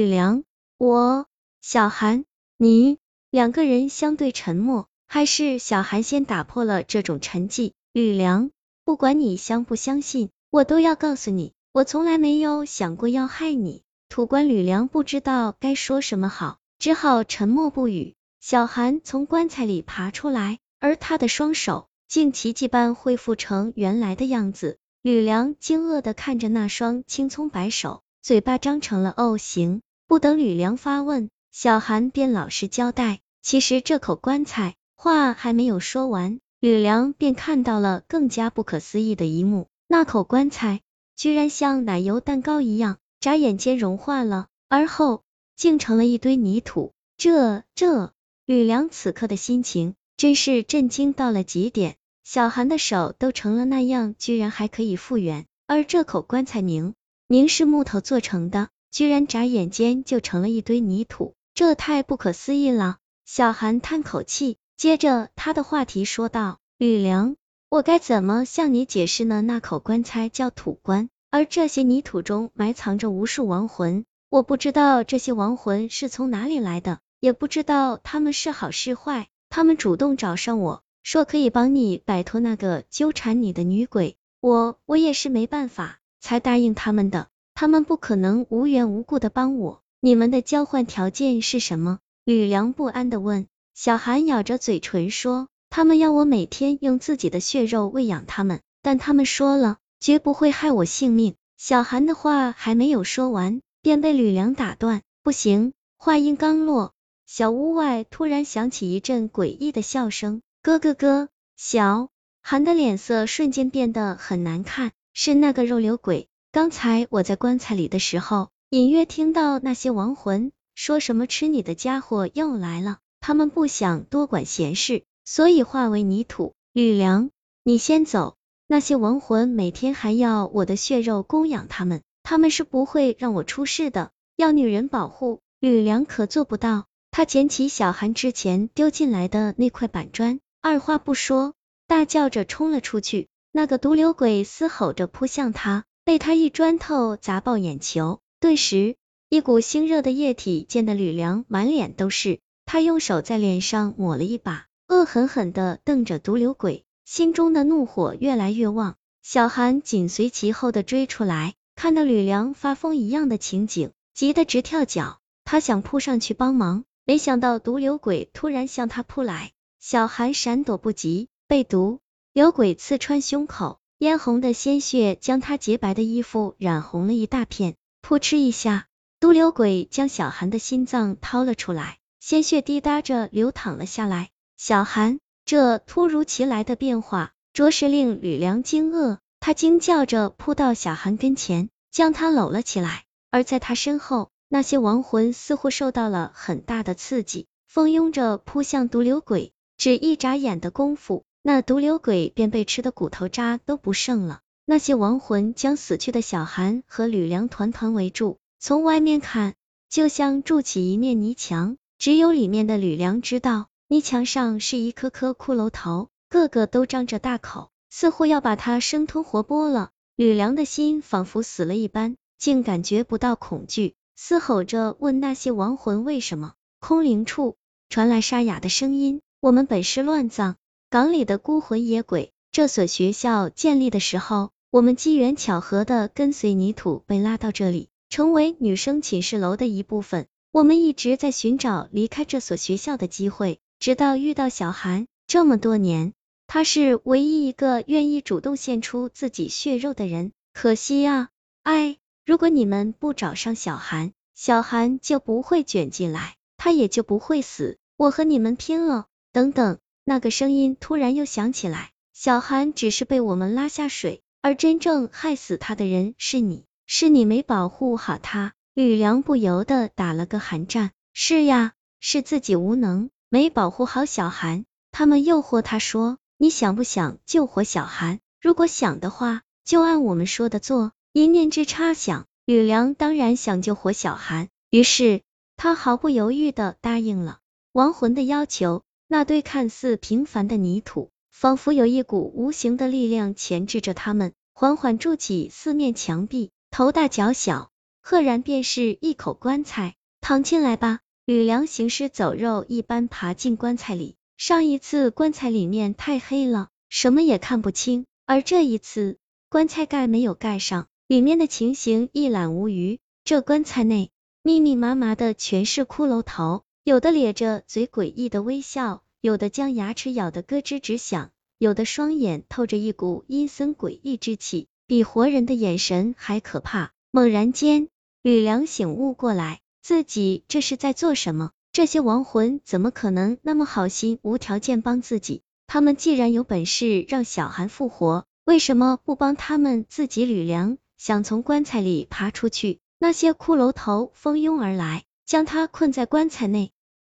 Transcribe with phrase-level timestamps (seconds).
[0.00, 0.44] 吕梁，
[0.78, 1.26] 我，
[1.60, 2.24] 小韩，
[2.56, 2.96] 你，
[3.30, 7.72] 两个人相对沉默，还是小韩先打破了这种沉寂。
[7.92, 8.50] 吕梁，
[8.86, 13.82] 不管你相不相信，我都要告诉你，我从来没有想过要害你。
[14.08, 18.14] 土官吕梁不知道该说什么好，只好沉默不语。
[18.40, 24.78] 小韩从棺材里爬出来，而他的双手竟奇迹般恢复成原来的样子。
[25.02, 29.82] 吕梁惊愕的看着那双青葱白手，嘴巴张成了 O 形。
[30.10, 33.20] 不等吕梁发问，小韩便老实交代。
[33.42, 40.80] 其实这口棺材话还没有说完，吕梁便看到了更加不可思议的一幕：那口棺材
[41.14, 42.98] 居然像奶油蛋糕一样。
[43.20, 45.22] 眨眼间融化了，而后
[45.54, 46.90] 竟成了一堆泥土。
[47.16, 48.12] 这这，
[48.44, 51.94] 吕梁此刻的心情真是震惊到了极点。
[52.24, 55.46] 小韩的手都成了那样，居然还可以复原。
[55.68, 56.94] 而这口棺材明
[57.28, 62.98] 明是木头做成的，居然眨眼间就成了一堆泥土，这太不可思议了。
[63.24, 67.36] 小韩叹口气，接着他的话题说道：“吕梁，
[67.68, 69.42] 我该怎么向你解释呢？
[69.42, 79.28] 那口棺材叫土棺。”而这些泥土中埋藏着无数亡魂，我不知道这些亡魂是从哪里来的，也不知道他们是好是坏。
[79.48, 87.28] 他们主动找上我说可以帮你摆脱那个纠缠你的女鬼，我我也是没办法才答应他们的。
[87.60, 89.82] 他们不可能无缘无故的帮我。
[90.00, 91.98] 你们的交换条件是什么？
[92.24, 93.48] 吕梁不安的问。
[93.74, 99.76] 小韩咬着嘴唇说，他们要我每天用自己的血肉喂养他们，但他们说了。
[100.00, 101.34] 绝不会害我性命。
[101.58, 105.02] 小韩的话还没有说完，便被吕梁打断。
[105.22, 105.74] 不行！
[105.98, 106.94] 话音刚落，
[107.26, 111.28] 小屋外突然响起一阵诡异的笑声，咯咯咯。
[111.58, 112.08] 小
[112.40, 116.29] 韩的脸色瞬间变得很难看，是那个肉瘤鬼。
[116.52, 126.54] 刚才我在棺材里的时候，隐约听到那些亡魂说什么吃你的家伙又来了，他们不想多管闲事，所以化为泥土。
[126.72, 127.30] 吕梁，
[127.62, 128.36] 你先走。
[128.66, 134.10] 那些亡魂每天还要我的血肉供养他们，他们是不会让我出事的。
[134.34, 136.86] 要女人保护，吕梁可做不到。
[137.12, 141.54] 他捡起小韩之前丢进来的那块板砖，二话不说，
[141.86, 143.28] 大叫着冲了出去。
[143.52, 148.96] 那个毒瘤鬼嘶吼着扑向他，被他一砖头砸爆眼球，顿时
[149.28, 152.40] 一股腥热的液体溅得吕梁满脸都是。
[152.66, 156.84] 他用手在脸上抹了一把，恶狠狠的瞪着毒瘤鬼。
[157.04, 165.20] 心中的怒火越来越旺，小韩紧随其后的追出来，看到吕梁发疯一样的情景，急得直跳脚。
[165.44, 172.00] 他想扑上去帮忙，没想到毒瘤鬼突然向他扑来，小韩闪躲不及，被毒
[172.32, 177.74] 瘤鬼刺穿胸口，嫣红的鲜血将他洁白的衣服染红了一大片。
[178.00, 178.86] 噗嗤一下，
[179.20, 184.30] 毒瘤鬼将小韩的心脏掏了出来，鲜血滴答着流淌了下来。
[184.56, 185.18] 小韩。
[185.44, 189.18] 这突如其来的变化，着实令吕梁惊愕。
[189.38, 193.04] 他惊叫着扑到小韩跟前，将他搂了起来。
[193.30, 199.52] 而在他身后，那些亡魂似乎受到了很大的刺激，蜂拥着扑向毒瘤鬼。
[199.76, 204.40] 只一眨眼的功夫，那毒瘤鬼便被吃的骨头渣都不剩了。
[204.66, 209.54] 那些亡魂将死去的小韩和吕梁团团围住，从外面看，
[209.88, 211.76] 就像筑起一面泥墙。
[211.98, 213.66] 只有里面的吕梁知道。
[213.92, 219.90] 泥墙上是一颗颗骷髅头，个个都张着大口，似乎要把他生吞活剥了。
[220.14, 226.54] 吕梁的心仿佛死了一般，竟感觉不到恐惧，嘶吼着问那些亡魂为什么。
[226.78, 227.56] 空灵处
[227.88, 230.54] 传来沙哑的声音：“我们本是乱葬
[230.90, 240.26] 港里的孤魂野鬼，这所学校建立的时候，我们机缘巧合的跟随泥土被拉到这里，成为女生寝室楼的一部分。
[240.50, 246.12] 我们一直在寻找离开这所学校的机会。”直到遇到小韩，这么多年，
[246.48, 250.32] 他是唯一一个愿意主动献出自己血肉的人。
[250.52, 251.28] 可惜啊，
[251.62, 257.78] 哎，如果你们不找上小韩，小韩就不会卷进来，他也就不会死。
[257.96, 259.06] 我和你们拼了！
[259.32, 259.78] 等等，
[260.10, 261.92] 那个声音突然又响起来。
[262.12, 268.52] 小韩只是被我们拉下水，而真正害死他的人是你，是你没保护好他。
[268.74, 270.90] 吕梁不由得打了个寒战。
[271.12, 273.10] 是呀，是自己无能。
[273.28, 278.18] 没保护好小韩，他们诱惑他说：“你想不想救活小韩？
[278.40, 285.22] 如果想的话，就按我们说的做。”一念之差想，吕梁当然想救活小韩，于是
[285.56, 287.38] 他毫不犹豫的答应了
[287.70, 288.82] 亡魂的要求。
[289.12, 297.72] 那堆看似平凡的泥土，仿佛有一股无形的力量钳制着他们，缓缓筑起四面墙壁，头大脚小。
[298.00, 299.96] 赫然便是一口棺材。
[300.20, 301.00] 躺进来吧。
[301.24, 304.14] 吕梁行尸走肉一般爬进棺材里。
[304.36, 309.18] 上一次棺材里面太黑了，什么也看不清，而这一次
[309.48, 313.00] 棺材盖没有盖上，里面的情形一览无余。
[313.24, 314.12] 这棺材内
[314.44, 326.92] 密密麻麻的全是骷髅头，有的咧着嘴诡异的微笑，有的将牙齿咬得咯吱直响，有的双眼透着一股阴森诡异之气，比活人的眼神还可怕。
[327.10, 327.88] 猛然间，
[328.22, 329.60] 吕梁醒悟过来。
[329.82, 331.50] 自己这是在做什么？
[331.70, 335.42] 这些亡魂怎么可能那么好心无条件帮自己？
[335.66, 340.24] 他们既然有本事让小韩复活，为什么不帮他们自己？
[340.24, 346.72] 吕梁想从棺材里爬出去，那些骷髅头蜂拥而来，将他困在棺材内。